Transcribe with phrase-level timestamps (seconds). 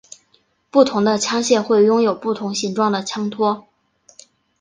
[0.71, 3.67] 不同的枪械会拥有不同形状的枪托。